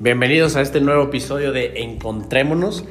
[0.00, 2.84] Bienvenidos a este nuevo episodio de Encontrémonos,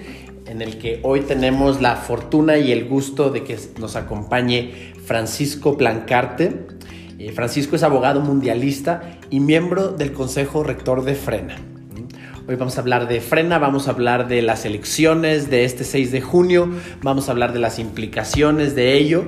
[0.45, 5.77] en el que hoy tenemos la fortuna y el gusto de que nos acompañe Francisco
[5.77, 6.67] Plancarte.
[7.17, 11.55] Eh, Francisco es abogado mundialista y miembro del Consejo Rector de Frena.
[12.45, 16.11] Hoy vamos a hablar de Frena, vamos a hablar de las elecciones de este 6
[16.11, 16.69] de junio,
[17.01, 19.23] vamos a hablar de las implicaciones de ello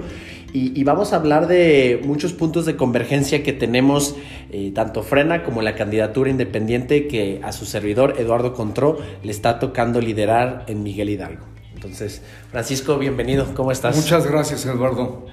[0.53, 4.15] y, vamos a hablar de muchos puntos de convergencia que tenemos,
[4.51, 9.59] eh, tanto Frena como la candidatura independiente que a su servidor Eduardo Contró le está
[9.59, 11.45] tocando liderar en Miguel Hidalgo.
[11.75, 13.95] Entonces, Francisco, bienvenido, ¿cómo estás?
[13.95, 15.27] Muchas gracias, Eduardo.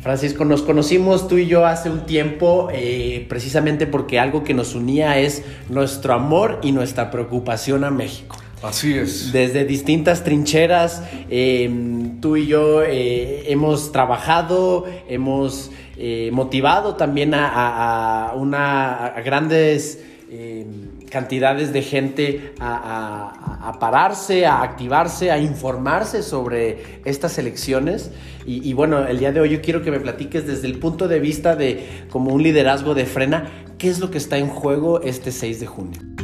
[0.00, 4.74] Francisco, nos conocimos tú y yo hace un tiempo eh, precisamente porque algo que nos
[4.74, 8.36] unía es nuestro amor y nuestra preocupación a México.
[8.62, 9.32] Así es.
[9.32, 18.32] Desde distintas trincheras, em, tú y yo eh, hemos trabajado, hemos eh, motivado también a,
[18.36, 28.10] una, grandes em, cantidades de gente a, pararse, a activarse, a informarse sobre estas elecciones.
[28.44, 31.08] Y, y, bueno, el día de hoy yo quiero que me platiques desde el punto
[31.08, 35.00] de vista de como un liderazgo de frena, ¿qué es lo que está en juego
[35.00, 36.19] este 6 de junio?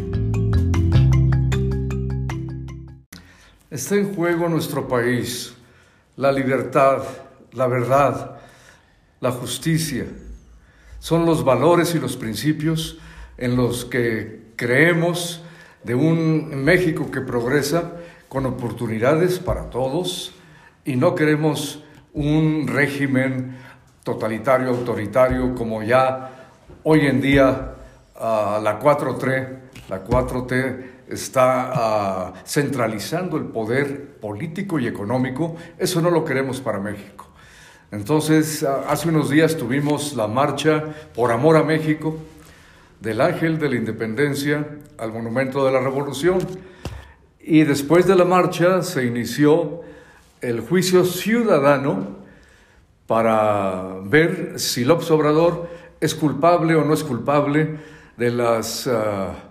[3.77, 5.53] Está en juego nuestro país,
[6.17, 7.03] la libertad,
[7.53, 8.39] la verdad,
[9.21, 10.07] la justicia.
[10.99, 12.97] Son los valores y los principios
[13.37, 15.43] en los que creemos
[15.85, 17.93] de un México que progresa
[18.31, 20.35] con oportunidades para todos
[20.87, 23.59] y no queremos un régimen
[24.05, 26.49] totalitario, autoritario, como ya
[26.83, 27.75] hoy en día
[28.15, 29.49] uh, la 4T,
[29.91, 35.57] la 4T está ah, centralizando el poder político y económico.
[35.79, 37.29] Eso no lo queremos para México.
[37.91, 40.85] Entonces, ah, hace unos días tuvimos la marcha
[41.15, 42.19] por amor a México,
[43.01, 44.67] del Ángel de la Independencia
[44.99, 46.39] al Monumento de la Revolución.
[47.41, 49.83] Y después de la marcha se inició
[50.41, 52.17] el juicio ciudadano
[53.07, 55.69] para ver si López Obrador
[56.01, 57.77] es culpable o no es culpable
[58.17, 58.89] de las...
[58.89, 59.46] Ah,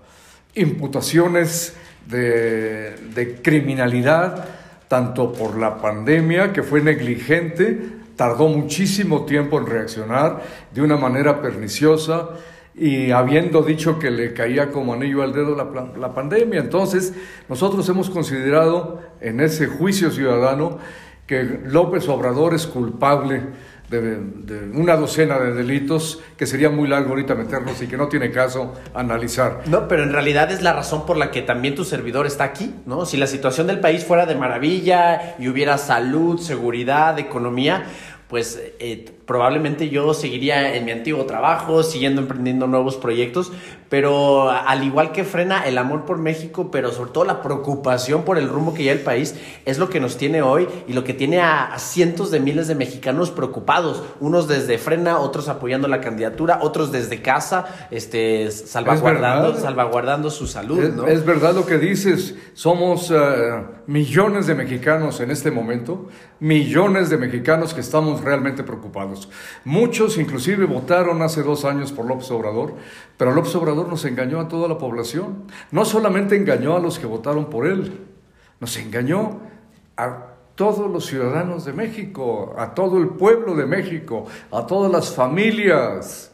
[0.55, 1.75] imputaciones
[2.07, 4.45] de, criminalidad,
[4.87, 7.79] tanto por la pandemia, que fue negligente,
[8.15, 10.41] tardó muchísimo tiempo en reaccionar
[10.73, 12.29] de una manera perniciosa
[12.75, 16.59] y habiendo dicho que le caía como anillo al dedo la, la, pandemia.
[16.59, 17.13] Entonces,
[17.47, 20.79] nosotros hemos considerado en ese juicio ciudadano
[21.25, 23.41] que López Obrador es culpable
[23.89, 28.31] de, una docena de delitos que sería muy largo ahorita meternos y que no tiene
[28.31, 29.61] caso analizar.
[29.67, 32.73] No, pero en realidad es la razón por la que también tu servidor está aquí,
[32.85, 33.05] ¿no?
[33.05, 37.85] Si la situación del país fuera de maravilla y hubiera salud, seguridad, economía,
[38.27, 43.51] pues eh, probablemente yo seguiría en mi antiguo trabajo, siguiendo emprendiendo nuevos proyectos,
[43.89, 48.37] pero al igual que frena el amor por México, pero sobre todo la preocupación por
[48.37, 49.35] el rumbo que lleva el país,
[49.65, 52.75] es lo que nos tiene hoy y lo que tiene a, cientos de miles de
[52.75, 60.29] mexicanos preocupados, unos desde frena, otros apoyando la candidatura, otros desde casa, este, salvaguardando, salvaguardando
[60.29, 61.07] su salud.
[61.07, 63.15] Es, verdad lo que dices, somos eh,
[63.87, 66.07] millones de mexicanos en este momento,
[66.39, 69.14] millones de mexicanos que estamos realmente preocupados.
[69.63, 72.73] Muchos inclusive votaron hace dos años por López Obrador,
[73.17, 75.43] pero López Obrador nos engañó a toda la población.
[75.71, 77.99] No solamente engañó a los que votaron por él,
[78.59, 79.39] nos engañó
[79.97, 85.13] a todos los ciudadanos de México, a todo el pueblo de México, a todas las
[85.13, 86.31] familias,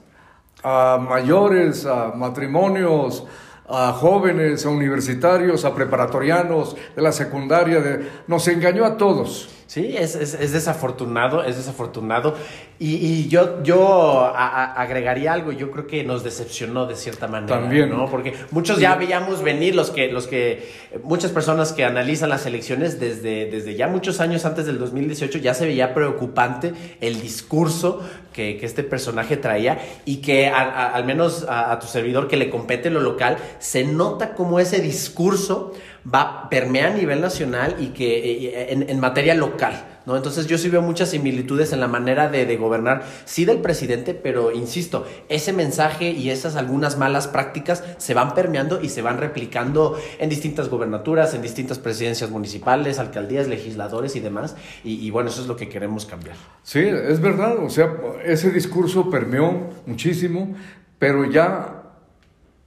[0.63, 3.25] a mayores, a matrimonios,
[3.67, 7.81] a jóvenes, a universitarios, a preparatorianos de la secundaria,
[8.27, 9.49] nos engañó a todos.
[9.71, 12.35] Sí, es, es, desafortunado, es desafortunado.
[12.77, 17.61] Y, yo, yo agregaría algo, yo creo que nos decepcionó de cierta manera.
[17.61, 17.89] También.
[17.89, 18.07] ¿no?
[18.07, 20.69] Porque muchos ya veíamos venir, los que, los que,
[21.03, 25.53] muchas personas que analizan las elecciones desde, desde ya muchos años antes del 2018, ya
[25.53, 28.01] se veía preocupante el discurso
[28.33, 32.89] que, este personaje traía y que al menos a, a tu servidor que le compete
[32.89, 35.71] lo local, se nota como ese discurso
[36.05, 39.87] va permea a nivel nacional y que eh, en, en materia local.
[40.05, 40.17] ¿no?
[40.17, 44.13] Entonces yo sí veo muchas similitudes en la manera de, de, gobernar, sí del presidente,
[44.13, 49.17] pero insisto, ese mensaje y esas algunas malas prácticas se van permeando y se van
[49.17, 54.55] replicando en distintas gobernaturas, en distintas presidencias municipales, alcaldías, legisladores y demás.
[54.83, 56.35] Y, y bueno, eso es lo que queremos cambiar.
[56.63, 57.93] Sí, es verdad, o sea,
[58.23, 60.55] ese discurso permeó muchísimo,
[60.97, 61.83] pero ya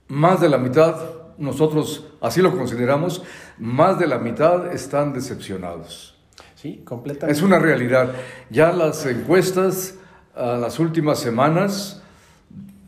[0.07, 0.95] más de la mitad
[1.37, 3.23] nosotros así lo consideramos,
[3.57, 6.15] más de la mitad están decepcionados.
[6.55, 7.37] Sí, completamente.
[7.37, 8.13] Es una realidad.
[8.49, 9.95] Ya las encuestas,
[10.35, 12.01] las últimas semanas,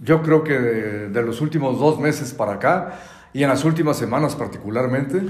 [0.02, 3.00] yo creo que de, los últimos dos meses para acá,
[3.34, 5.22] Y en las últimas semanas particularmente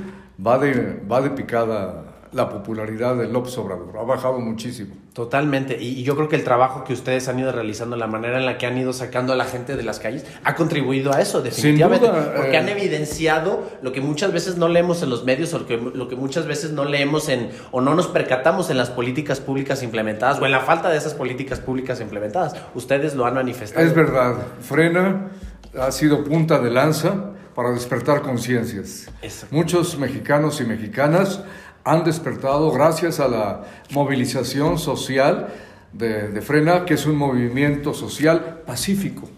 [0.45, 3.97] va de, va de picada la popularidad de López Obrador.
[3.97, 4.95] Ha bajado muchísimo.
[5.13, 5.77] Totalmente.
[5.81, 8.57] Y, yo creo que el trabajo que ustedes han ido realizando, la manera en la
[8.57, 12.07] que han ido sacando a la gente de las calles, ha contribuido a eso, definitivamente.
[12.35, 15.65] porque han eh, evidenciado lo que muchas veces no leemos en los medios o lo
[15.65, 19.39] que, lo que muchas veces no leemos en o no nos percatamos en las políticas
[19.39, 22.55] públicas implementadas o en la falta de esas políticas públicas implementadas.
[22.75, 23.85] Ustedes lo han manifestado.
[23.85, 24.35] Es verdad.
[24.61, 25.31] Frena
[25.79, 29.09] ha sido punta de lanza para despertar conciencias.
[29.49, 31.41] Muchos mexicanos y mexicanas
[31.87, 33.61] han despertado gracias a la
[33.91, 35.47] movilización social
[35.93, 39.29] de, Frena, que es un movimiento social pacífico.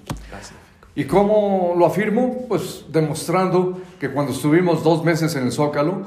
[0.96, 2.48] ¿Y cómo lo afirmo?
[2.48, 6.02] Pues demostrando que cuando estuvimos dos meses en el Zócalo,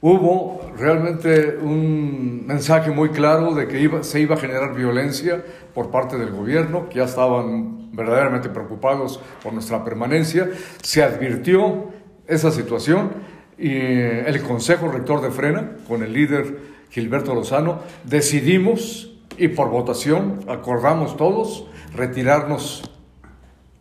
[0.00, 5.44] hubo realmente un mensaje muy claro de que se iba a generar violencia
[5.74, 10.50] por parte del gobierno, que ya estaban verdaderamente preocupados por nuestra permanencia.
[10.82, 11.90] Se advirtió
[12.26, 16.58] esa situación y el Consejo Rector de Frena, con el líder
[16.90, 22.90] Gilberto Lozano, decidimos y por votación acordamos todos retirarnos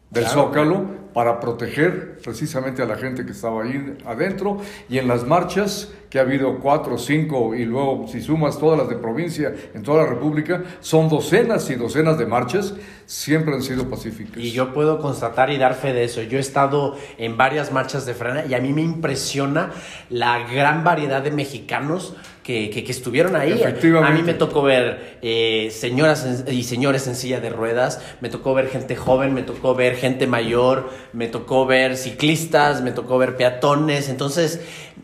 [0.09, 4.57] del Zócalo para proteger precisamente a la gente que estaba ahí adentro
[4.89, 8.87] y en las marchas que ha habido cuatro, cinco y luego si sumas todas las
[8.87, 12.75] de provincia en toda la República, son docenas y docenas de marchas,
[13.05, 14.37] siempre han sido pacíficas.
[14.37, 16.21] Y yo puedo constatar y dar fe de eso.
[16.21, 19.71] Yo he estado en varias marchas de Frena y a mí me impresiona
[20.09, 23.61] la gran variedad de mexicanos que, que, estuvieron ahí.
[23.63, 28.53] A mí me tocó ver eh, señoras y señores en silla de ruedas, me tocó
[28.53, 33.37] ver gente joven, me tocó ver gente mayor, me tocó ver ciclistas, me tocó ver
[33.37, 34.09] peatones.
[34.09, 34.59] Entonces,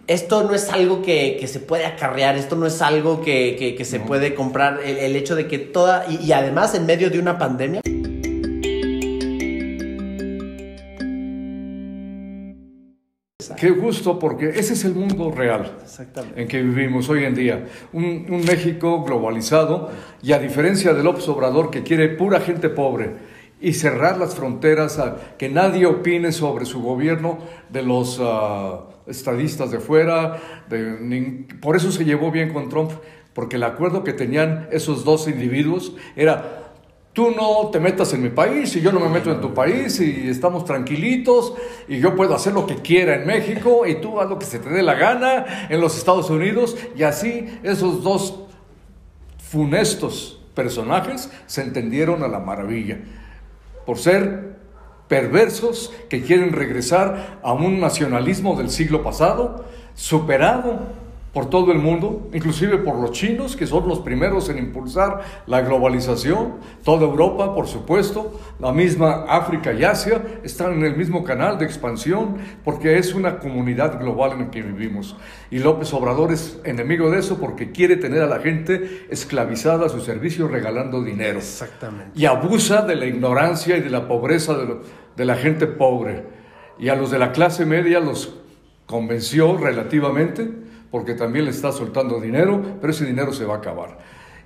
[0.07, 3.85] esto no es algo que, que se puede acarrear, esto no es algo que, que
[3.85, 4.81] se puede comprar.
[4.83, 7.81] El, hecho de que toda, y, y además en medio de una pandemia.
[13.57, 15.77] Qué gusto, porque ese es el mundo real
[16.35, 17.65] en que vivimos hoy en día.
[17.93, 19.89] Un, México globalizado
[20.21, 23.15] y a diferencia del López Obrador que quiere pura gente pobre
[23.61, 29.71] y cerrar las fronteras a que nadie opine sobre su gobierno de los uh, estadistas
[29.71, 30.37] de fuera.
[30.69, 32.91] De, por eso se llevó bien con Trump,
[33.33, 36.58] porque el acuerdo que tenían esos dos individuos era
[37.19, 39.99] tú no te metas en mi país y yo no me meto en tu país
[39.99, 41.53] y estamos tranquilitos
[41.89, 44.57] y yo puedo hacer lo que quiera en México y tú haz lo que se
[44.57, 46.77] te dé la gana en los Estados Unidos.
[46.95, 48.39] Y así esos dos
[49.37, 52.99] funestos personajes se entendieron a la maravilla
[53.85, 54.55] por ser
[55.09, 60.87] perversos que quieren regresar a un nacionalismo del siglo pasado superado
[61.33, 65.61] por todo el mundo, inclusive por los chinos, que son los primeros en impulsar la
[65.61, 66.55] globalización.
[66.83, 71.65] Toda Europa, por supuesto, la misma África y Asia están en el mismo canal de
[71.65, 75.15] expansión porque es una comunidad global en la que vivimos.
[75.51, 79.89] Y López Obrador es enemigo de eso porque quiere tener a la gente esclavizada a
[79.89, 81.37] su servicio regalando dinero.
[81.37, 82.11] Exactamente.
[82.15, 84.77] Y abusa de la ignorancia y de la pobreza de,
[85.15, 86.25] de la gente pobre.
[86.79, 88.35] Y a los de la clase media los
[88.87, 93.97] convenció relativamente porque también le está soltando dinero, pero ese dinero se va a acabar.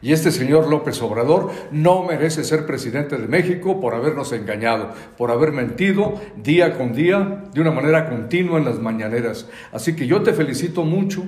[0.03, 5.31] Y este señor López Obrador no merece ser presidente de México por habernos engañado, por
[5.31, 9.47] haber mentido día con día, de una manera continua en las mañaneras.
[9.71, 11.23] Así que yo te felicito mucho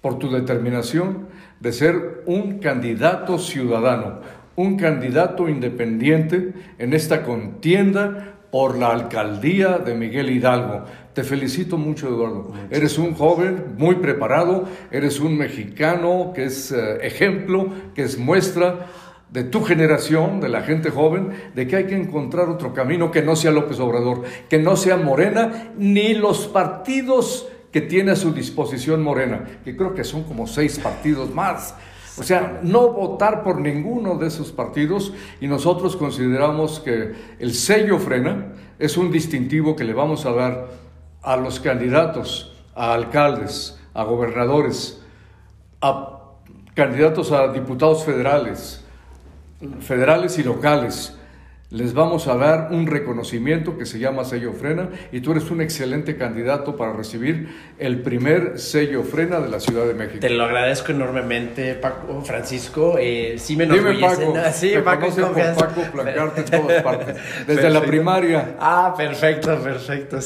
[0.00, 1.28] por tu determinación
[1.60, 4.18] de ser un candidato ciudadano,
[4.56, 10.84] un candidato independiente en esta contienda por la alcaldía de Miguel Hidalgo.
[11.14, 12.52] Te felicito mucho, Eduardo.
[12.70, 18.88] Eres un joven muy preparado, eres un mexicano que es eh, ejemplo, que es muestra
[19.30, 23.22] de tu generación, de la gente joven, de que hay que encontrar otro camino que
[23.22, 28.34] no sea López Obrador, que no sea Morena, ni los partidos que tiene a su
[28.34, 31.74] disposición Morena, que creo que son como seis partidos más.
[32.18, 37.98] O sea, no votar por ninguno de esos partidos y nosotros consideramos que el sello
[37.98, 40.68] frena es un distintivo que le vamos a dar
[41.22, 45.02] a los candidatos, a alcaldes, a gobernadores,
[45.80, 46.18] a
[46.74, 48.84] candidatos a diputados federales,
[49.80, 51.16] federales y locales
[51.72, 55.62] les vamos a dar un reconocimiento que se llama sello frena y tú eres un
[55.62, 57.48] excelente candidato para recibir
[57.78, 60.20] el primer sello frena de la Ciudad de México.
[60.20, 62.96] Te lo agradezco enormemente, Paco, Francisco.
[63.00, 64.20] Eh, sí me enorgullece.
[64.20, 64.52] Dime, Paco.
[64.52, 68.56] Sí, Paco, por Paco Plancarte en todas partes, desde la primaria.
[68.60, 70.18] Ah, perfecto, perfecto.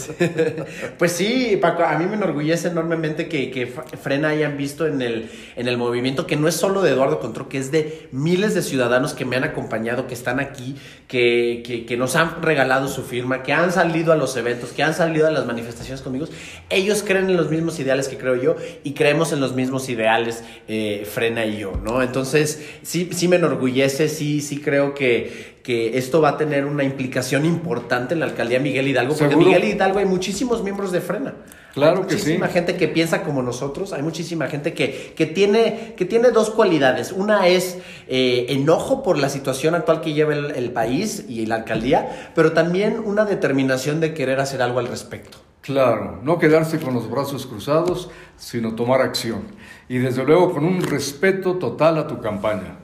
[0.98, 5.30] pues sí, Paco, a mí me enorgullece enormemente que, que Frena hayan visto en el,
[5.54, 8.62] en el movimiento que no es solo de Eduardo Contró, que es de miles de
[8.62, 10.76] ciudadanos que me han acompañado, que están aquí,
[11.06, 14.82] que que, que, nos han regalado su firma, que han salido a los eventos, que
[14.82, 16.26] han salido a las manifestaciones conmigo,
[16.70, 20.44] ellos creen en los mismos ideales que creo yo y creemos en los mismos ideales
[20.68, 22.02] eh, Frena y yo, ¿no?
[22.02, 26.84] Entonces, sí, sí me enorgullece, sí, sí creo que, que esto va a tener una
[26.84, 31.00] implicación importante en la alcaldía Miguel Hidalgo, porque en Miguel Hidalgo hay muchísimos miembros de
[31.00, 31.34] Frena.
[31.76, 32.20] Claro que sí.
[32.20, 36.48] Muchísima gente que piensa como nosotros, hay muchísima gente que, que, tiene, que tiene dos
[36.48, 37.12] cualidades.
[37.12, 37.76] Una es
[38.08, 42.98] eh, enojo por la situación actual que lleva el, país y la alcaldía, pero también
[43.04, 45.36] una determinación de querer hacer algo al respecto.
[45.60, 49.42] Claro, no quedarse con los brazos cruzados, sino tomar acción.
[49.86, 52.78] Y desde luego con un respeto total a tu campaña,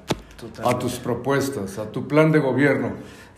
[0.63, 2.93] a tus propuestas, a tu plan de gobierno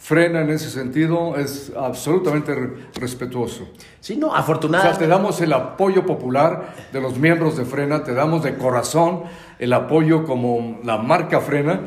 [0.05, 2.55] Frena en ese sentido es absolutamente
[2.95, 3.71] respetuoso.
[4.01, 4.97] Sí, no, afortunadamente.
[4.97, 8.55] O sea, te damos el apoyo popular de los miembros de Frena, te damos de
[8.57, 9.23] corazón
[9.59, 11.81] el apoyo como la marca Frena,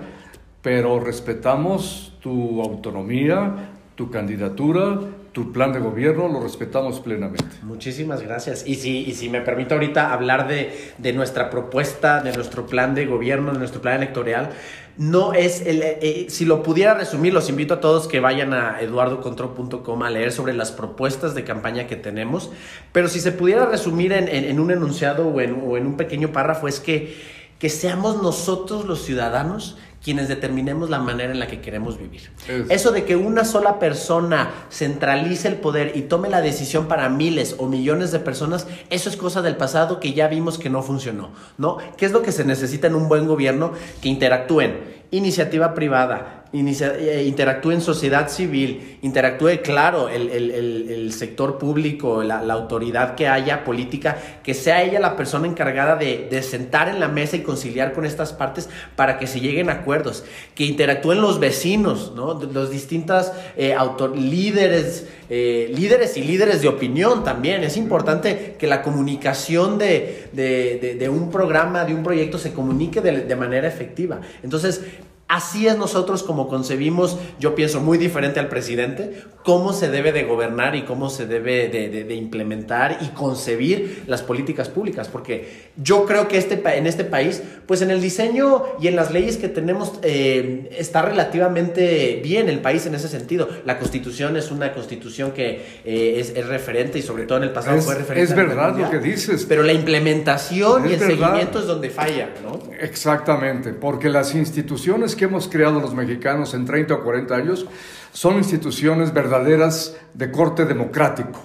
[0.63, 4.99] pero respetamos tu autonomía, tu candidatura,
[5.31, 7.45] tu plan de gobierno, lo respetamos plenamente.
[7.61, 8.65] Muchísimas gracias.
[8.65, 12.95] Y si, y si me permito ahorita hablar de, de nuestra propuesta, de nuestro plan
[12.95, 14.49] de gobierno, de nuestro plan electoral,
[14.97, 18.53] no es el, eh, eh, si lo pudiera resumir, los invito a todos que vayan
[18.53, 22.49] a eduardocontrol.com a leer sobre las propuestas de campaña que tenemos,
[22.91, 26.31] pero si se pudiera resumir en, en, un enunciado o en, o en, un pequeño
[26.31, 27.15] párrafo es que,
[27.59, 32.31] que seamos nosotros los ciudadanos quienes determinemos la manera en la que queremos vivir.
[32.69, 37.55] Eso de que una sola persona centralice el poder y tome la decisión para miles
[37.57, 41.31] o millones de personas, eso es cosa del pasado que ya vimos que no funcionó,
[41.57, 41.75] ¿no?
[41.97, 43.73] ¿Qué es lo que se necesita en un buen gobierno?
[44.01, 53.15] Que interactúen iniciativa privada, interactúe en sociedad civil, interactúe, claro, el, sector público, la, autoridad
[53.15, 57.41] que haya política, que sea ella la persona encargada de, sentar en la mesa y
[57.41, 60.23] conciliar con estas partes para que se lleguen a acuerdos,
[60.55, 62.39] que interactúen los vecinos, ¿no?
[62.39, 63.75] los distintos eh,
[64.15, 67.63] líderes, eh, líderes y líderes de opinión también.
[67.63, 73.35] Es importante que la comunicación de, un programa, de un proyecto, se comunique de, de
[73.35, 74.21] manera efectiva.
[74.43, 74.81] Entonces,
[75.27, 80.23] Así es nosotros como concebimos, yo pienso muy diferente al presidente, cómo se debe de
[80.23, 86.29] gobernar y cómo se debe de, implementar y concebir las políticas públicas, porque yo creo
[86.29, 89.99] que este, en este país, pues en el diseño y en las leyes que tenemos
[90.01, 93.49] eh, está relativamente bien el país en ese sentido.
[93.65, 97.81] La constitución es una constitución que eh, es, referente y sobre todo en el pasado
[97.81, 98.31] fue referente.
[98.31, 99.45] Es verdad lo que dices.
[99.47, 102.59] Pero la implementación y el seguimiento es donde falla, ¿no?
[102.79, 107.67] Exactamente, porque las instituciones que hemos creado los mexicanos en 30 o 40 años
[108.13, 111.41] son instituciones verdaderas de corte democrático.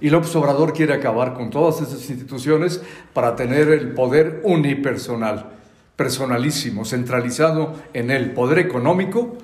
[0.00, 2.80] Y López Obrador quiere acabar con todas esas instituciones
[3.12, 5.50] para tener el poder unipersonal,
[5.96, 9.36] personalísimo, centralizado en el poder económico.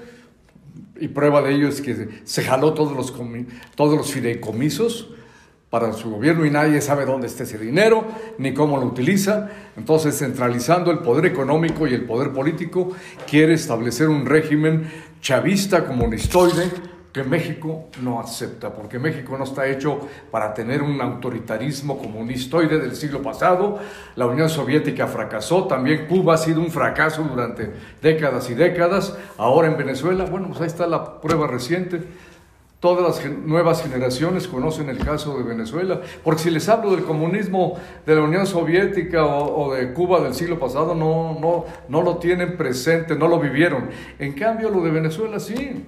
[1.01, 3.13] Y prueba de ello es que se jaló todos los,
[3.75, 5.09] todos los fideicomisos
[5.71, 8.05] para su gobierno y nadie sabe dónde está ese dinero
[8.39, 9.51] ni cómo lo utiliza.
[9.77, 12.91] Entonces, centralizando el poder económico y el poder político,
[13.29, 16.71] quiere establecer un régimen chavista comunistoide
[17.13, 19.99] que México no acepta, porque México no está hecho
[20.31, 23.81] para tener un autoritarismo comunistoide del siglo pasado.
[24.15, 29.17] La Unión Soviética fracasó, también Cuba ha sido un fracaso durante décadas y décadas.
[29.39, 32.01] Ahora en Venezuela, bueno, pues ahí está la prueba reciente
[32.81, 37.79] Todas las nuevas generaciones conocen el caso de Venezuela, porque si les hablo del comunismo
[38.07, 42.57] de la Unión Soviética o, de Cuba del siglo pasado, no, no, no lo tienen
[42.57, 43.91] presente, no lo vivieron.
[44.19, 45.85] En cambio, lo de Venezuela sí.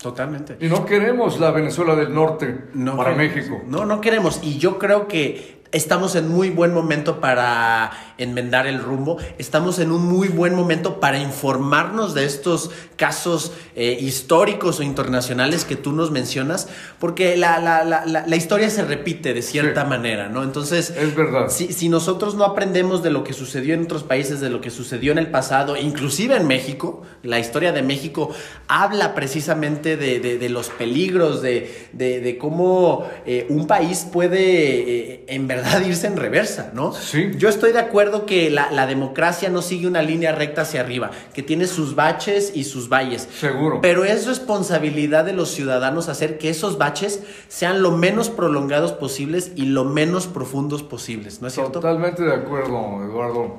[0.00, 0.56] Totalmente.
[0.60, 2.56] Y no queremos la Venezuela del Norte
[2.96, 3.60] para México.
[3.66, 4.38] No, no queremos.
[4.44, 9.90] Y yo creo que estamos en muy buen momento para enmendar el rumbo, estamos en
[9.90, 15.92] un muy buen momento para informarnos de estos casos eh, históricos o internacionales que tú
[15.92, 16.68] nos mencionas,
[17.00, 20.42] porque la, la, la, la historia se repite de cierta manera, ¿no?
[20.42, 21.48] Entonces, es verdad.
[21.48, 24.70] Si, si, nosotros no aprendemos de lo que sucedió en otros países, de lo que
[24.70, 28.30] sucedió en el pasado, inclusive en México, la historia de México
[28.68, 35.48] habla precisamente de, de, los peligros, de, de cómo eh, un país puede eh, en
[35.48, 36.92] verdad irse en reversa, ¿no?
[36.92, 37.30] Sí.
[37.36, 41.42] Yo estoy de acuerdo que la, democracia no sigue una línea recta hacia arriba, que
[41.42, 43.28] tiene sus baches y sus valles.
[43.38, 43.80] Seguro.
[43.80, 49.52] Pero es responsabilidad de los ciudadanos hacer que esos baches sean lo menos prolongados posibles
[49.54, 51.72] y lo menos profundos posibles, ¿no es cierto?
[51.72, 53.58] Totalmente de acuerdo, Eduardo.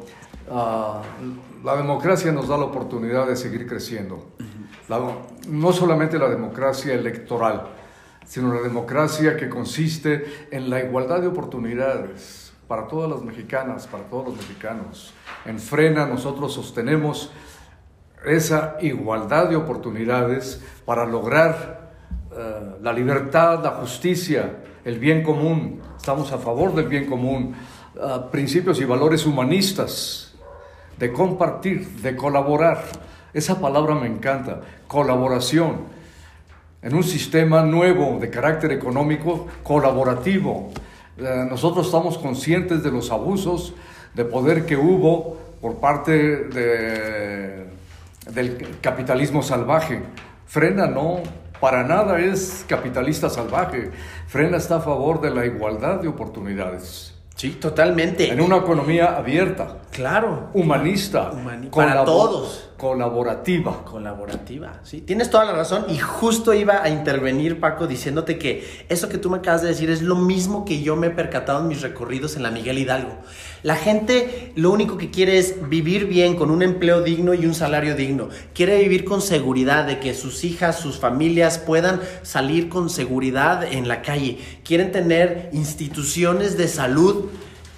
[0.51, 1.01] Ah,
[1.63, 4.25] la democracia nos da la oportunidad de seguir creciendo.
[5.47, 7.63] no solamente la democracia electoral,
[8.25, 14.05] sino la democracia que consiste en la igualdad de oportunidades para todas las mexicanas, para
[14.05, 15.13] todos los mexicanos.
[15.45, 17.31] En Frena nosotros sostenemos
[18.25, 21.91] esa igualdad de oportunidades para lograr
[22.35, 25.81] eh, la libertad, la justicia, el bien común.
[25.97, 27.53] Estamos a favor del bien común,
[27.95, 30.33] eh, principios y valores humanistas,
[30.97, 32.83] de compartir, de colaborar.
[33.33, 35.92] Esa palabra me encanta, colaboración.
[36.83, 40.69] En un sistema nuevo de carácter económico colaborativo.
[41.17, 43.73] Eh, nosotros estamos conscientes de los abusos
[44.13, 47.67] de poder que hubo por parte de,
[48.33, 50.01] del capitalismo salvaje.
[50.45, 51.21] Frena no,
[51.61, 53.91] para nada es capitalista salvaje.
[54.27, 57.13] Frena está a favor de la igualdad de oportunidades.
[57.35, 58.29] Sí, totalmente.
[58.29, 59.77] En una economía abierta.
[59.91, 60.49] Claro.
[60.53, 61.31] Humanista.
[61.73, 62.69] para todos.
[62.83, 63.85] Colaborativa.
[63.85, 64.99] Colaborativa, sí.
[64.99, 69.29] Tienes toda la razón y justo iba a intervenir, Paco, diciéndote que eso que tú
[69.29, 72.35] me acabas de decir es lo mismo que yo me he percatado en mis recorridos
[72.35, 73.15] en la Miguel Hidalgo.
[73.61, 77.55] La gente lo único que quiere es vivir bien con un empleo digno y un
[77.55, 78.27] salario digno.
[78.53, 83.87] Quiere vivir con seguridad de que sus hijas, sus familias puedan salir con seguridad en
[83.87, 84.39] la calle.
[84.65, 87.29] Quieren tener instituciones de salud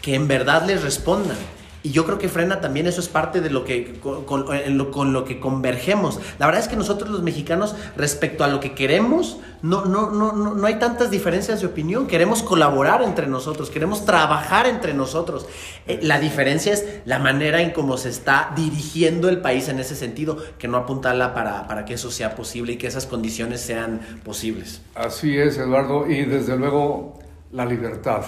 [0.01, 1.37] que en verdad les respondan.
[1.85, 5.39] Y yo creo que frena también eso es parte de lo que con, lo, que
[5.39, 6.19] convergemos.
[6.39, 10.31] La verdad es que nosotros los mexicanos respecto a lo que queremos no, no, no,
[10.31, 12.07] no, hay tantas diferencias de opinión.
[12.07, 15.45] Queremos colaborar entre nosotros, queremos trabajar entre nosotros.
[15.85, 19.95] Eh, la diferencia es la manera en cómo se está dirigiendo el país en ese
[19.95, 24.01] sentido, que no apuntarla para, para que eso sea posible y que esas condiciones sean
[24.23, 24.81] posibles.
[24.95, 27.19] Así es, Eduardo, y desde luego
[27.51, 28.23] la libertad.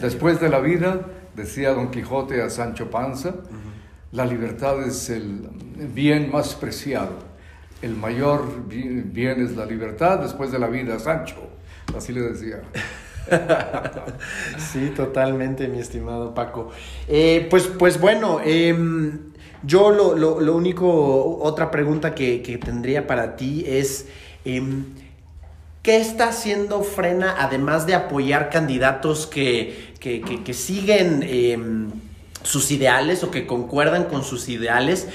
[0.00, 3.34] Después de la vida decía Don Quijote a Sancho Panza,
[4.12, 5.48] la libertad es el
[5.94, 7.30] bien más preciado.
[7.82, 11.36] El mayor bien es la libertad después de la vida, Sancho.
[11.96, 12.60] Así le decía.
[14.58, 16.70] sí, totalmente, mi estimado Paco.
[17.08, 19.32] Eh, pues, pues bueno, em,
[19.62, 24.08] yo lo, lo, único, otra pregunta que, que tendría para ti es...
[24.44, 24.84] Em,
[25.82, 31.92] ¿Qué está haciendo Frena además de apoyar candidatos que, que, siguen em,
[32.42, 35.06] sus ideales o que concuerdan con sus ideales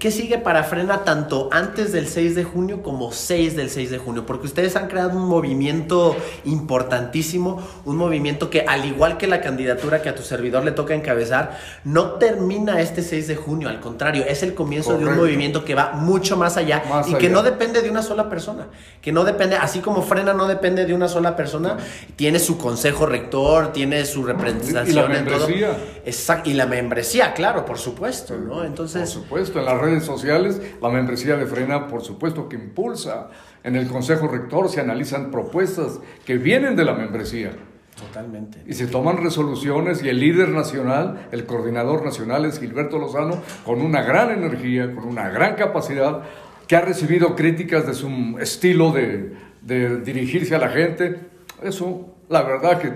[0.00, 3.98] ¿Qué, sigue para Frena tanto antes del 6 de junio como 6 del 6 de
[3.98, 4.26] junio?
[4.26, 10.02] Porque ustedes han creado un movimiento importantísimo, un movimiento que al igual que la candidatura
[10.02, 14.24] que a tu servidor le toca encabezar, no termina este 6 de junio, al contrario,
[14.26, 17.80] es el comienzo de un movimiento que va mucho más allá y que no depende
[17.80, 18.66] de una sola persona,
[19.00, 21.76] que no depende, así como Frena no depende de una sola persona,
[22.16, 25.76] tiene su consejo rector, tiene su representación y la membresía.
[26.04, 28.64] Exacto, y la membresía, claro, por supuesto, ¿no?
[28.64, 33.30] Entonces, por supuesto, las redes sociales, la membresía de Frena, por supuesto que impulsa.
[33.62, 37.52] En el Consejo Rector se analizan propuestas que vienen de la membresía.
[37.96, 38.62] Totalmente.
[38.66, 43.80] Y se toman resoluciones y el líder nacional, el coordinador nacional es Gilberto Lozano, con
[43.80, 46.22] una gran energía, con una gran capacidad,
[46.66, 51.20] que ha recibido críticas de su estilo de, de dirigirse a la gente.
[51.62, 52.92] Eso, la verdad que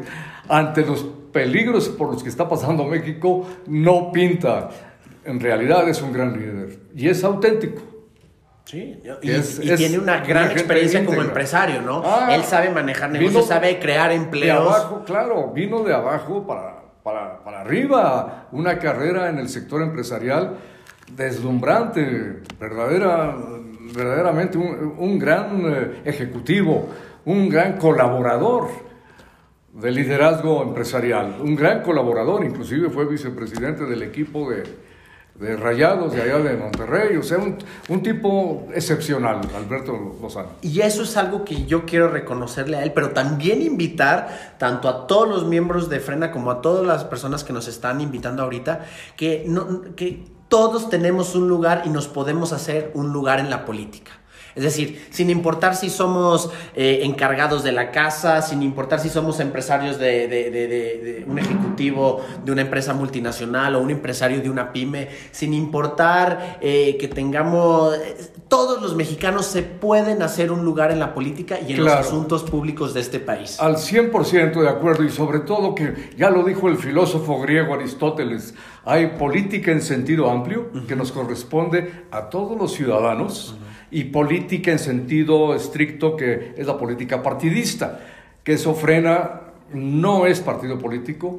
[0.49, 4.69] ante los peligros por los que está pasando México, no pinta
[5.25, 7.83] en realidad es un gran líder y es auténtico.
[8.65, 12.03] Sí, y, tiene una gran experiencia como empresario, ¿no?
[12.05, 14.61] Ah, Él sabe manejar negocios, sabe crear empleos.
[14.61, 20.59] abajo, claro, vino de abajo para, para, para arriba, una carrera en el sector empresarial
[21.11, 23.37] deslumbrante, verdadera,
[23.95, 26.89] verdaderamente un, un gran eh, ejecutivo,
[27.25, 28.69] un gran colaborador
[29.73, 34.93] de liderazgo empresarial, un gran colaborador, inclusive fue vicepresidente del equipo de,
[35.57, 40.51] Rayados de allá de Monterrey, o sea, un, tipo excepcional, Alberto Lozano.
[40.61, 45.07] Y eso es algo que yo quiero reconocerle a él, pero también invitar tanto a
[45.07, 48.85] todos los miembros de Frena como a todas las personas que nos están invitando ahorita,
[49.17, 53.65] que, no, que todos tenemos un lugar y nos podemos hacer un lugar en la
[53.65, 54.13] política.
[54.55, 59.41] Es decir, sin importar si somos eh, encargados de la casa, sin importar si somos
[59.41, 65.55] empresarios de, un ejecutivo de una empresa multinacional o un empresario de una pyme, sin
[65.55, 67.95] importar eh, que tengamos...
[68.49, 72.43] Todos los mexicanos se pueden hacer un lugar en la política y en los asuntos
[72.43, 73.59] públicos de este país.
[73.59, 78.55] Al 100% de acuerdo y sobre todo que ya lo dijo el filósofo griego Aristóteles,
[78.85, 83.55] hay política en sentido amplio que nos corresponde a todos los ciudadanos
[83.93, 88.01] y política en sentido estricto, que es la política partidista,
[88.43, 89.43] que eso frena,
[89.75, 91.39] no es partido político,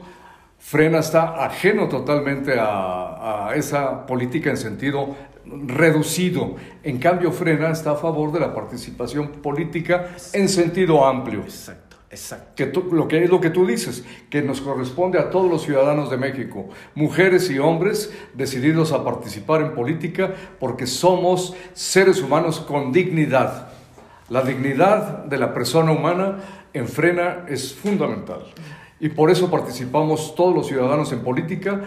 [0.59, 6.55] frena está ajeno totalmente a, esa política en sentido reducido.
[6.83, 11.41] En cambio, frena está a favor de la participación política en sentido amplio.
[11.41, 11.82] Exacto.
[12.13, 12.53] Exacto.
[12.55, 16.11] Que lo que es lo que tú dices, que nos corresponde a todos los ciudadanos
[16.11, 22.91] de México, mujeres y hombres, decididos a participar en política porque somos seres humanos con
[22.91, 23.69] dignidad.
[24.29, 26.37] La dignidad de la persona humana
[26.71, 28.43] en Frena es fundamental.
[28.99, 31.81] Y por eso participamos todos los ciudadanos en política,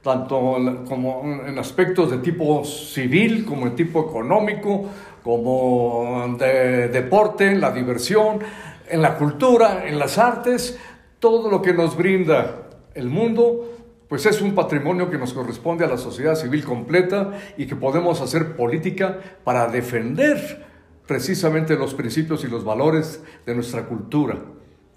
[0.00, 4.86] tanto como en aspectos de tipo civil, como de tipo económico,
[5.22, 8.40] como de deporte, en la diversión,
[8.88, 10.78] en la cultura, en las artes,
[11.18, 13.72] todo lo que nos brinda el mundo,
[14.08, 18.20] pues es un patrimonio que nos corresponde a la sociedad civil completa y que podemos
[18.20, 20.66] hacer política para defender
[21.06, 24.38] precisamente los principios y los valores de nuestra cultura.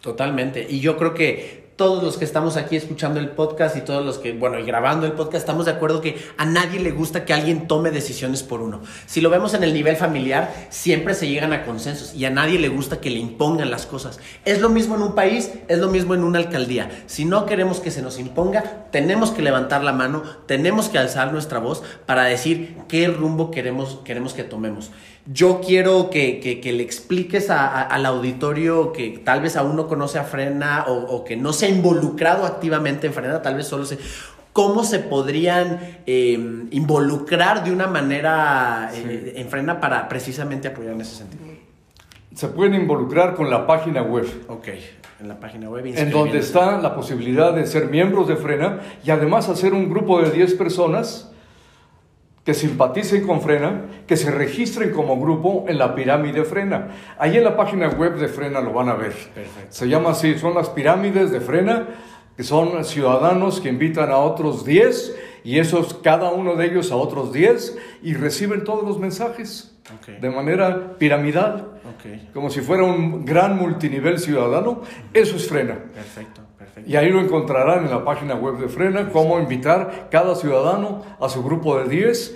[0.01, 0.65] Totalmente.
[0.69, 4.17] Y yo creo que todos los que estamos aquí escuchando el podcast y todos los
[4.17, 7.33] que, bueno, y grabando el podcast, estamos de acuerdo que a nadie le gusta que
[7.33, 8.81] alguien tome decisiones por uno.
[9.07, 12.59] Si lo vemos en el nivel familiar, siempre se llegan a consensos y a nadie
[12.59, 14.19] le gusta que le impongan las cosas.
[14.45, 17.03] Es lo mismo en un país, es lo mismo en una alcaldía.
[17.07, 21.33] Si no queremos que se nos imponga, tenemos que levantar la mano, tenemos que alzar
[21.33, 24.91] nuestra voz para decir qué rumbo queremos, queremos que tomemos.
[25.27, 30.85] Yo quiero que, le expliques al auditorio que tal vez aún no conoce a Frena
[30.87, 33.97] o, que no se ha involucrado activamente en Frena, tal vez solo se...
[34.53, 41.01] ¿Cómo se podrían em, involucrar de una manera eh, en Frena para precisamente apoyar en
[41.01, 41.43] ese sentido?
[42.33, 44.25] Se pueden involucrar con la página web.
[44.47, 44.69] Ok,
[45.19, 45.85] en la página web.
[45.87, 50.21] En donde está la posibilidad de ser miembros de Frena y además hacer un grupo
[50.21, 51.31] de 10 personas
[52.45, 56.89] que simpaticen con Frena, que se registren como grupo en la pirámide Frena.
[57.17, 59.13] Ahí en la página web de Frena lo van a ver.
[59.69, 61.87] Se llama así, son las pirámides de Frena,
[62.37, 66.97] que son ciudadanos que invitan a otros 10 y esos, cada uno de ellos a
[66.97, 69.75] otros 10 y reciben todos los mensajes
[70.21, 71.79] de manera piramidal,
[72.31, 74.83] como si fuera un gran multinivel ciudadano.
[75.13, 75.79] Eso es Frena.
[75.93, 76.41] Perfecto.
[76.85, 81.29] Y ahí lo encontrarán en la página web de Frena, cómo invitar cada ciudadano a
[81.29, 82.35] su grupo de 10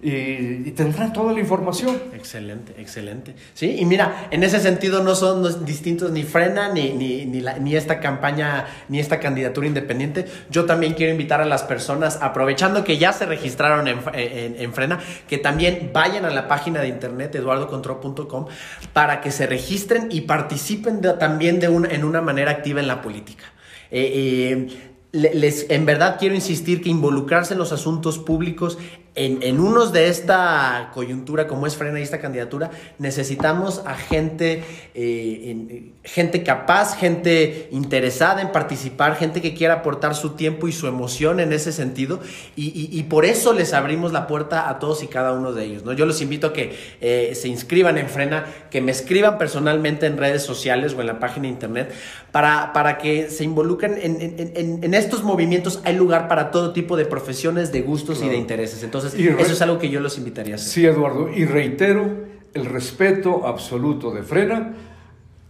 [0.00, 2.00] y, tendrán toda la información.
[2.14, 3.34] Excelente, excelente.
[3.54, 7.98] Sí, y mira, en ese sentido no son distintos ni Frena, ni, ni, ni, esta
[7.98, 10.26] campaña, ni esta candidatura independiente.
[10.50, 15.00] Yo también quiero invitar a las personas, aprovechando que ya se registraron en, en, Frena,
[15.26, 18.46] que también vayan a la página de internet eduardocontrol.com
[18.92, 23.44] para que se registren y participen también de en una manera activa en la política.
[23.90, 24.78] Eh, eh,
[25.12, 28.78] les, en verdad quiero insistir que involucrarse en los asuntos públicos
[29.18, 34.62] en, unos de esta coyuntura, como es Frena y esta candidatura, necesitamos a gente,
[34.94, 40.86] eh, gente capaz, gente interesada en participar, gente que quiera aportar su tiempo y su
[40.86, 42.20] emoción en ese sentido.
[42.54, 45.84] Y, por eso les abrimos la puerta a todos y cada uno de ellos.
[45.84, 45.92] ¿no?
[45.92, 50.16] Yo los invito a que eh, se inscriban en Frena, que me escriban personalmente en
[50.16, 51.92] redes sociales o en la página de internet,
[52.32, 55.80] para, para que se involucren en, estos movimientos.
[55.84, 58.82] Hay lugar para todo tipo de profesiones, de gustos y de intereses.
[58.82, 60.68] Entonces, eso es algo que yo los invitaría a hacer.
[60.68, 64.74] Sí, Eduardo, y reitero el respeto absoluto de Frena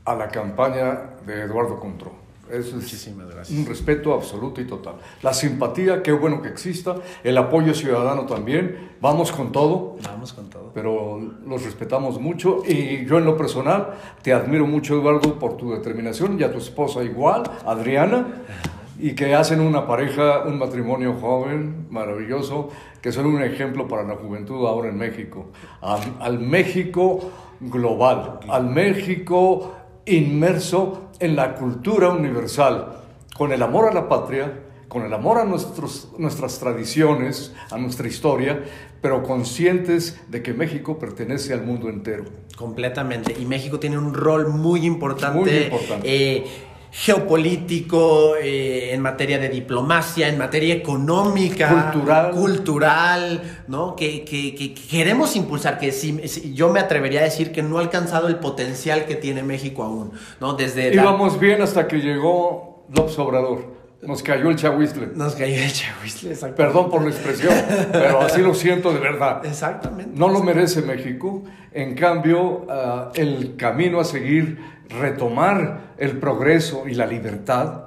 [0.04, 2.28] a la campaña de Eduardo Contró.
[2.50, 3.58] Eso Muchísimas gracias.
[3.58, 4.94] Un respeto absoluto y total.
[5.22, 6.96] La simpatía, qué bueno que exista.
[7.22, 8.92] El apoyo ciudadano también.
[9.02, 9.96] Vamos con todo.
[10.02, 10.70] Vamos con todo.
[10.74, 12.62] Pero los respetamos mucho.
[12.66, 13.90] Y yo en lo personal
[14.22, 16.40] te admiro mucho, Eduardo, por tu determinación.
[16.40, 18.26] Y a tu esposa igual, Adriana
[18.98, 24.16] y que hacen una pareja, un matrimonio joven, maravilloso, que son un ejemplo para la
[24.16, 25.46] juventud ahora en México.
[25.80, 27.30] Al, México
[27.60, 33.02] global, al México inmerso en la cultura universal,
[33.36, 38.08] con el amor a la patria, con el amor a nuestros, nuestras tradiciones, a nuestra
[38.08, 38.64] historia,
[39.00, 42.24] pero conscientes de que México pertenece al mundo entero.
[42.56, 43.36] Completamente.
[43.38, 45.38] Y México tiene un rol muy importante.
[45.38, 46.36] Muy importante.
[46.36, 46.44] Eh,
[46.90, 53.94] geopolítico, eh, en materia de diplomacia, en materia económica, cultural, cultural ¿no?
[53.94, 54.24] Que,
[54.90, 59.04] queremos impulsar, que si, yo me atrevería a decir que no ha alcanzado el potencial
[59.04, 60.54] que tiene México aún, ¿no?
[60.54, 63.78] Desde Íbamos bien hasta que llegó López Obrador.
[64.00, 65.08] Nos cayó el chahuizle.
[65.14, 66.62] Nos cayó el chahuizle, exactamente.
[66.62, 67.52] Perdón por la expresión,
[67.92, 69.44] pero así lo siento de verdad.
[69.44, 70.12] Exactamente.
[70.14, 71.42] No lo merece México.
[71.72, 77.84] En cambio, ah, el camino a seguir retomar el progreso y la libertad,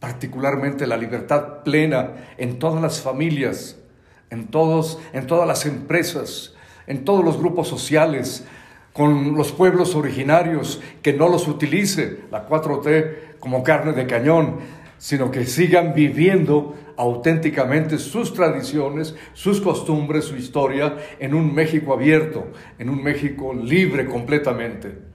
[0.00, 3.78] particularmente la libertad plena en todas las familias,
[4.30, 6.54] en, todos, en todas las empresas,
[6.86, 8.46] en todos los grupos sociales,
[8.92, 14.58] con los pueblos originarios, que no los utilice la 4T como carne de cañón,
[14.98, 22.46] sino que sigan viviendo auténticamente sus tradiciones, sus costumbres, su historia en un México abierto,
[22.78, 25.13] en un México libre completamente.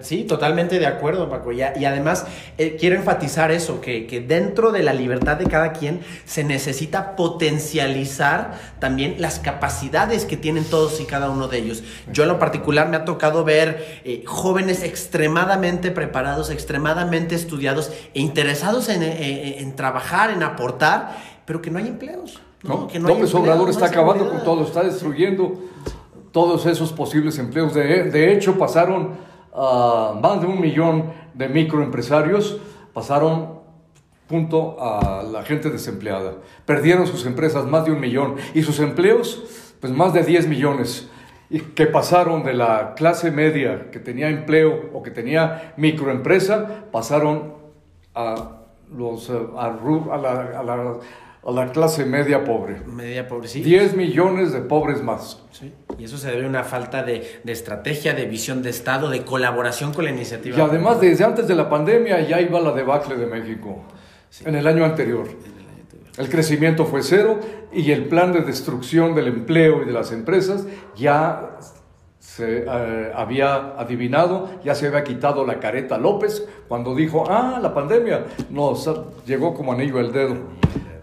[0.00, 1.52] Sí, totalmente de acuerdo, Paco.
[1.52, 2.26] Y, además
[2.56, 7.16] eh, quiero enfatizar eso, que, que, dentro de la libertad de cada quien se necesita
[7.16, 11.84] potencializar también las capacidades que tienen todos y cada uno de ellos.
[12.10, 18.20] Yo en lo particular me ha tocado ver eh, jóvenes extremadamente preparados, extremadamente estudiados e
[18.20, 22.40] interesados en, eh, en, trabajar, en aportar, pero que no hay empleos.
[22.62, 25.60] No, que no López Obrador está acabando con todo, está destruyendo
[26.32, 27.74] todos esos posibles empleos.
[27.74, 29.27] De, de hecho, pasaron
[30.20, 32.58] más de un millón de microempresarios
[32.92, 33.58] pasaron
[34.28, 36.34] punto a la gente desempleada.
[36.66, 41.08] Perdieron sus empresas más de un millón y sus empleos, pues más de 10 millones.
[41.50, 47.54] Y que pasaron de la clase media que tenía empleo o que tenía microempresa, pasaron
[48.14, 48.58] a,
[48.94, 50.98] los, a, la, a la
[51.44, 52.80] a la clase media pobre.
[52.86, 53.62] Media pobre, sí.
[53.62, 55.42] 10 millones de pobres más.
[55.52, 55.72] Sí.
[55.98, 59.24] Y eso se debe a una falta de, de, estrategia, de visión de Estado, de
[59.24, 60.56] colaboración con la iniciativa.
[60.56, 63.82] Y además, desde antes de la pandemia ya iba la debacle de México,
[64.44, 65.26] en el año anterior.
[66.18, 67.38] El crecimiento fue cero
[67.72, 71.58] y el plan de destrucción del empleo y de las empresas ya
[72.18, 77.72] se eh, había adivinado, ya se había quitado la careta López cuando dijo, ah, la
[77.72, 78.90] pandemia nos
[79.26, 80.36] llegó como anillo al dedo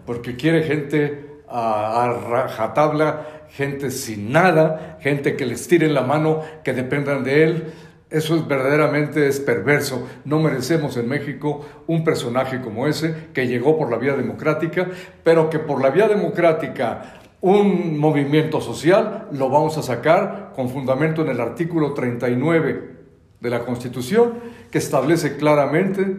[0.06, 6.72] porque quiere gente a, rajatabla, gente sin nada, gente que les tiren la mano, que
[6.72, 7.64] dependan de él.
[8.08, 10.08] Eso es verdaderamente es perverso.
[10.24, 14.88] No merecemos en México un personaje como ese que llegó por la vía democrática,
[15.24, 21.22] pero que por la vía democrática un movimiento social lo vamos a sacar con fundamento
[21.22, 22.96] en el artículo 39
[23.40, 24.34] de la Constitución
[24.70, 26.16] que establece claramente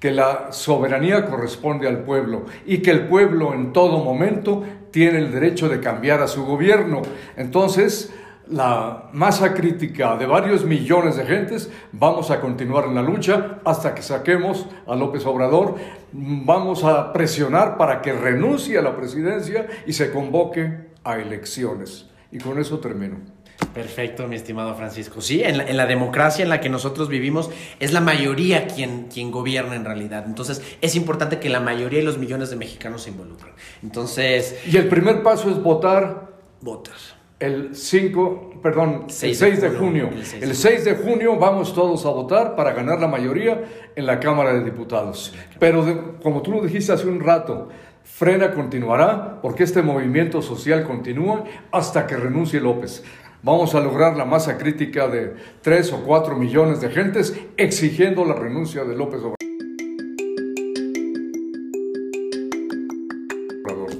[0.00, 5.30] que la soberanía corresponde al pueblo y que el pueblo en todo momento tiene el
[5.30, 7.02] derecho de cambiar a su gobierno.
[7.36, 8.12] Entonces,
[8.48, 13.94] la masa crítica de varios millones de gentes, vamos a continuar en la lucha hasta
[13.94, 15.76] que saquemos a López Obrador,
[16.12, 22.08] vamos a presionar para que renuncie a la presidencia y se convoque a elecciones.
[22.32, 23.18] Y con eso termino.
[23.74, 25.20] Perfecto, mi estimado Francisco.
[25.20, 29.76] Sí, en la, democracia en la que nosotros vivimos es la mayoría quien, quien gobierna
[29.76, 30.24] en realidad.
[30.26, 33.52] Entonces es importante que la mayoría y los millones de mexicanos se involucren.
[33.82, 34.58] Entonces...
[34.66, 36.30] Y el primer paso es votar.
[36.60, 36.96] Votar.
[37.38, 40.10] El 5, perdón, el 6 de junio.
[40.40, 43.64] El 6 de junio vamos todos a votar para ganar la mayoría
[43.96, 45.34] en la Cámara de Diputados.
[45.58, 47.68] Pero como tú lo dijiste hace un rato,
[48.02, 53.02] Frena continuará porque este movimiento social continúa hasta que renuncie López
[53.42, 58.34] vamos a lograr la masa crítica de 3 o 4 millones de gentes exigiendo la
[58.34, 59.36] renuncia de López Obrador.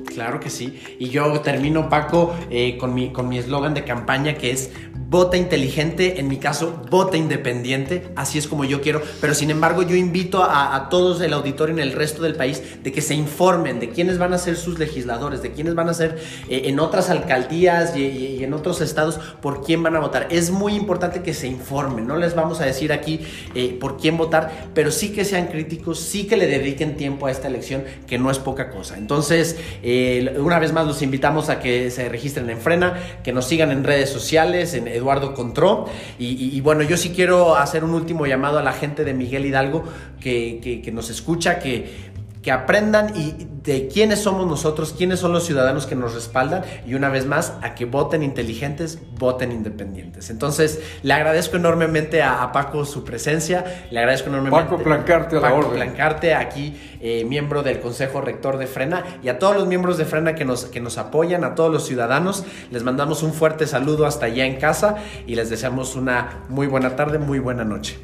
[0.06, 0.78] Claro que sí.
[0.98, 4.70] Y yo termino, Paco, eh, con mi eslogan de campaña que es
[5.10, 9.82] vota inteligente, en mi caso, vota independiente, así es como yo quiero, pero sin embargo
[9.82, 13.80] yo invito a, todos el auditorio en el resto del país de que se informen
[13.80, 16.16] de quiénes van a ser sus legisladores, de quiénes van a ser
[16.48, 20.28] eh, en otras alcaldías y, en otros estados por quién van a votar.
[20.30, 23.20] Es muy importante que se informen, no les vamos a decir aquí
[23.56, 27.32] eh, por quién votar, pero sí que sean críticos, sí que le dediquen tiempo a
[27.32, 28.96] esta elección, que no es poca cosa.
[28.96, 33.46] Entonces, eh, una vez más los invitamos a que se registren en Frena, que nos
[33.46, 35.86] sigan en redes sociales, en Eduardo Contró.
[36.18, 39.84] Y, bueno, yo sí quiero hacer un último llamado a la gente de Miguel Hidalgo
[40.20, 42.09] que, que nos escucha, que
[42.42, 46.94] que aprendan y de quiénes somos nosotros, quiénes son los ciudadanos que nos respaldan y
[46.94, 50.30] una vez más a que voten inteligentes, voten independientes.
[50.30, 55.50] Entonces, le agradezco enormemente a, Paco su presencia, le agradezco enormemente Paco Plancarte a la
[55.50, 59.98] Paco Plancarte, aquí eh, miembro del Consejo Rector de Frena y a todos los miembros
[59.98, 63.66] de Frena que nos, que nos apoyan, a todos los ciudadanos, les mandamos un fuerte
[63.66, 67.98] saludo hasta allá en casa y les deseamos una muy buena tarde, muy buena noche.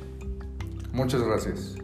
[0.92, 1.76] Muchas gracias.